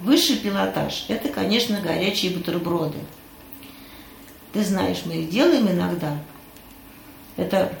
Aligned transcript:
Высший 0.00 0.36
пилотаж– 0.36 1.04
это, 1.08 1.28
конечно, 1.28 1.80
горячие 1.80 2.32
бутерброды. 2.32 2.98
Ты 4.52 4.64
знаешь, 4.64 5.02
мы 5.04 5.16
их 5.16 5.30
делаем 5.30 5.68
иногда. 5.68 6.18
Это 7.36 7.76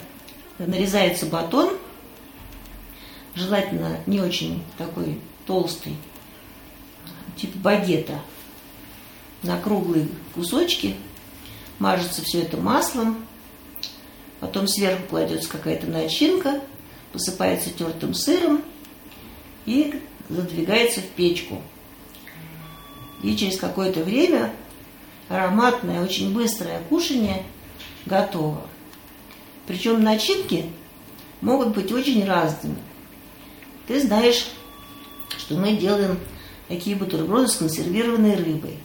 нарезается 0.58 1.26
батон, 1.26 1.76
желательно 3.34 3.98
не 4.06 4.20
очень 4.20 4.62
такой 4.76 5.18
толстый, 5.46 5.96
типа 7.36 7.58
багета, 7.58 8.20
на 9.42 9.58
круглые 9.58 10.06
кусочки, 10.34 10.96
мажется 11.78 12.22
все 12.22 12.42
это 12.42 12.58
маслом, 12.58 13.24
потом 14.40 14.68
сверху 14.68 15.04
кладется 15.08 15.48
какая-то 15.48 15.86
начинка, 15.86 16.60
посыпается 17.12 17.70
тертым 17.70 18.12
сыром 18.12 18.62
и 19.64 20.02
задвигается 20.28 21.00
в 21.00 21.06
печку. 21.08 21.62
И 23.22 23.36
через 23.36 23.58
какое-то 23.58 24.02
время 24.02 24.52
ароматное, 25.28 26.02
очень 26.02 26.34
быстрое 26.34 26.80
кушание 26.88 27.44
готово. 28.06 28.62
Причем 29.66 30.02
начинки 30.02 30.66
могут 31.40 31.74
быть 31.74 31.92
очень 31.92 32.24
разными. 32.24 32.78
Ты 33.86 34.00
знаешь, 34.00 34.48
что 35.38 35.54
мы 35.56 35.76
делаем 35.76 36.18
такие 36.68 36.96
бутерброды 36.96 37.48
с 37.48 37.56
консервированной 37.56 38.36
рыбой. 38.36 38.78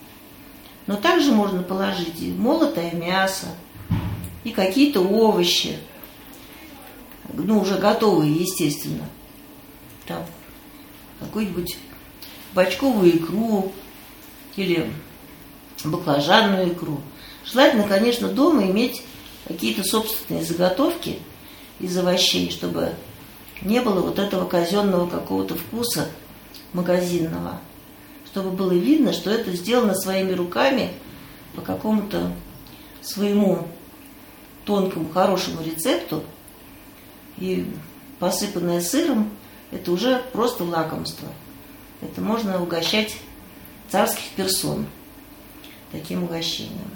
Но 0.88 0.96
также 0.96 1.32
можно 1.32 1.64
положить 1.64 2.22
и 2.22 2.32
молотое 2.32 2.92
мясо, 2.92 3.48
и 4.44 4.52
какие-то 4.52 5.02
овощи, 5.02 5.78
ну, 7.34 7.60
уже 7.60 7.80
готовые, 7.80 8.34
естественно. 8.34 9.06
Там 10.06 10.24
какую-нибудь 11.20 11.78
бочковую 12.54 13.18
икру 13.18 13.72
или 14.56 14.92
баклажанную 15.84 16.74
икру. 16.74 17.02
Желательно, 17.46 17.88
конечно, 17.88 18.28
дома 18.28 18.64
иметь 18.66 19.04
какие-то 19.48 19.84
собственные 19.84 20.44
заготовки 20.44 21.20
из 21.80 21.96
овощей, 21.98 22.50
чтобы 22.50 22.94
не 23.62 23.82
было 23.82 24.02
вот 24.02 24.20
этого 24.20 24.46
казенного 24.46 25.08
какого-то 25.08 25.56
вкуса 25.56 26.08
магазинного, 26.74 27.60
чтобы 28.26 28.52
было 28.52 28.72
видно, 28.72 29.14
что 29.14 29.30
это 29.30 29.52
сделано 29.54 29.96
своими 29.96 30.34
руками 30.34 30.92
по 31.56 31.62
какому-то 31.62 32.32
своему 33.02 33.68
тонкому, 34.66 35.10
хорошему 35.10 35.62
рецепту, 35.64 36.24
и 37.38 37.66
посыпанное 38.20 38.82
сыром, 38.82 39.32
это 39.72 39.92
уже 39.92 40.24
просто 40.32 40.64
лакомство. 40.64 41.28
Это 42.02 42.22
можно 42.22 42.62
угощать 42.62 43.18
царских 43.90 44.30
персон 44.36 44.86
таким 45.92 46.24
угощением. 46.24 46.90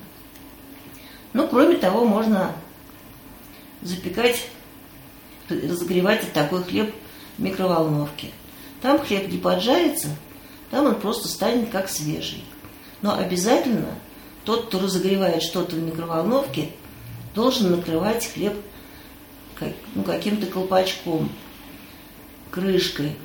Ну, 1.34 1.48
кроме 1.48 1.76
того, 1.76 2.06
можно 2.06 2.56
запекать, 3.82 4.48
разогревать 5.48 6.32
такой 6.34 6.64
хлеб 6.64 6.94
в 7.38 7.42
микроволновке. 7.42 8.28
Там 8.82 9.00
хлеб 9.00 9.30
не 9.30 9.38
поджарится, 9.38 10.10
там 10.72 10.86
он 10.86 10.96
просто 10.96 11.28
станет 11.28 11.70
как 11.70 11.90
свежий. 11.90 12.44
Но 13.02 13.18
обязательно 13.18 13.96
тот, 14.44 14.68
кто 14.68 14.80
разогревает 14.80 15.44
что-то 15.44 15.76
в 15.76 15.80
микроволновке, 15.80 16.72
должен 17.36 17.72
накрывать 17.72 18.26
хлеб 18.34 18.56
ну, 19.94 20.04
каким-то 20.04 20.48
колпачком, 20.48 21.30
крышкой. 22.50 23.16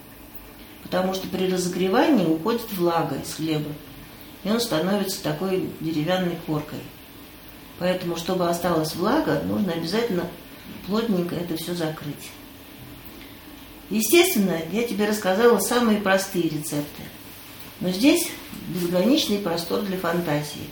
Потому 0.95 1.12
что 1.12 1.27
при 1.27 1.53
разогревании 1.53 2.25
уходит 2.25 2.73
влага 2.73 3.17
из 3.17 3.34
хлеба, 3.34 3.69
и 4.45 4.48
он 4.48 4.61
становится 4.61 5.20
такой 5.25 5.69
деревянной 5.81 6.39
коркой. 6.47 6.78
Поэтому, 7.81 8.14
чтобы 8.14 8.48
осталась 8.48 8.95
влага, 8.95 9.42
нужно 9.42 9.73
обязательно 9.73 10.29
плотненько 10.86 11.35
это 11.35 11.57
все 11.57 11.74
закрыть. 11.74 12.30
Естественно, 13.91 14.57
я 14.70 14.86
тебе 14.86 15.08
рассказала 15.08 15.58
самые 15.58 15.98
простые 16.01 16.45
рецепты. 16.45 17.02
Но 17.80 17.91
здесь 17.91 18.30
безграничный 18.68 19.39
простор 19.39 19.80
для 19.80 19.98
фантазии. 19.98 20.68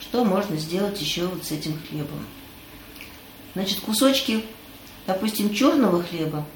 Что 0.00 0.24
можно 0.24 0.56
сделать 0.56 0.98
еще 1.02 1.26
вот 1.26 1.44
с 1.44 1.50
этим 1.50 1.78
хлебом? 1.86 2.26
Значит, 3.52 3.80
кусочки, 3.80 4.42
допустим, 5.06 5.52
черного 5.52 6.02
хлеба 6.02 6.46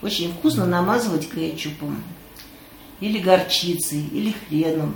очень 0.00 0.32
вкусно 0.32 0.64
намазывать 0.64 1.28
кетчупом, 1.28 2.04
или 3.02 3.18
горчицей, 3.18 4.06
или 4.12 4.32
хреном. 4.32 4.94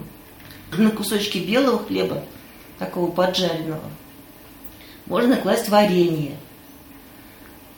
На 0.71 0.91
кусочки 0.91 1.39
белого 1.39 1.85
хлеба, 1.85 2.25
такого 2.79 3.11
поджаренного, 3.11 3.83
можно 5.07 5.37
класть 5.37 5.69
варенье, 5.69 6.37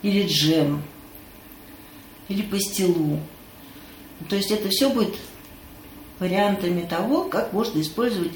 или 0.03 0.27
джем, 0.27 0.83
или 2.27 2.43
пастилу. 2.43 3.19
То 4.29 4.35
есть 4.35 4.51
это 4.51 4.69
все 4.69 4.89
будет 4.89 5.15
вариантами 6.19 6.85
того, 6.85 7.23
как 7.23 7.51
можно 7.51 7.81
использовать 7.81 8.33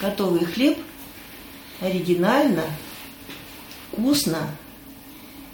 готовый 0.00 0.44
хлеб 0.46 0.76
оригинально, 1.80 2.64
вкусно, 3.92 4.50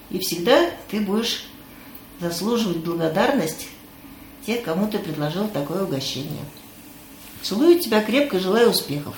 и 0.09 0.19
всегда 0.21 0.71
ты 0.91 1.01
будешь 1.01 1.45
заслуживать 2.19 2.79
благодарность 2.79 3.69
тех, 4.47 4.63
кому 4.63 4.89
ты 4.89 4.99
предложил 4.99 5.49
такое 5.49 5.85
угощение. 5.85 6.45
Целую 7.43 7.79
тебя 7.79 8.03
крепко, 8.03 8.39
желаю 8.39 8.71
успехов. 8.71 9.17